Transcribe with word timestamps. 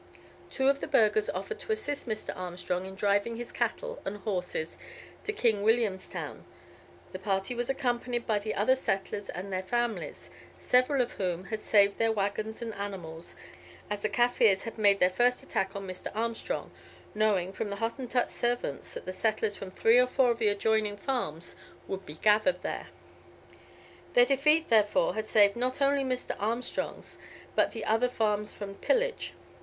Two 0.49 0.67
of 0.67 0.79
the 0.79 0.87
burghers 0.87 1.29
offered 1.29 1.59
to 1.59 1.71
assist 1.71 2.07
Mr. 2.07 2.35
Armstrong 2.35 2.87
in 2.87 2.95
driving 2.95 3.35
his 3.35 3.51
cattle 3.51 4.01
and 4.03 4.17
horses 4.17 4.79
to 5.25 5.31
King 5.31 5.61
Williamstown. 5.61 6.43
The 7.11 7.19
party 7.19 7.53
was 7.53 7.69
accompanied 7.69 8.25
by 8.25 8.39
the 8.39 8.55
other 8.55 8.75
settlers 8.75 9.29
and 9.29 9.53
their 9.53 9.61
families, 9.61 10.31
several 10.57 11.03
of 11.03 11.11
whom 11.11 11.43
had 11.53 11.59
saved 11.61 11.99
their 11.99 12.11
waggons 12.11 12.63
and 12.63 12.73
animals, 12.73 13.35
as 13.91 14.01
the 14.01 14.09
Kaffirs 14.09 14.63
had 14.63 14.79
made 14.79 14.99
their 14.99 15.07
first 15.11 15.43
attack 15.43 15.69
upon 15.69 15.85
Mr. 15.85 16.07
Armstrong, 16.15 16.71
knowing 17.13 17.53
from 17.53 17.69
the 17.69 17.75
Hottentot 17.75 18.31
servants 18.31 18.95
that 18.95 19.05
the 19.05 19.13
settlers 19.13 19.55
from 19.55 19.69
three 19.69 19.99
or 19.99 20.07
four 20.07 20.31
of 20.31 20.39
the 20.39 20.47
adjoining 20.47 20.97
farms 20.97 21.55
would 21.87 22.07
be 22.07 22.15
gathered 22.15 22.63
there. 22.63 22.87
Their 24.15 24.25
defeat, 24.25 24.69
therefore, 24.69 25.13
had 25.13 25.27
saved 25.27 25.55
not 25.55 25.79
only 25.79 26.03
Mr. 26.03 26.35
Armstrong's, 26.41 27.19
but 27.53 27.71
the 27.73 27.85
other 27.85 28.09
farms 28.09 28.51
from 28.51 28.73
pillage. 28.73 29.33